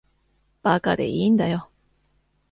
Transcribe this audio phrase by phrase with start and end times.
[0.63, 1.69] 馬鹿でいいんだよ。